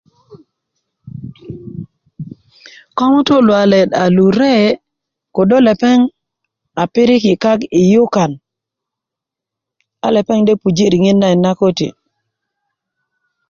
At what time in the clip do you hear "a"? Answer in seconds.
4.03-4.05, 6.81-6.83, 10.05-10.07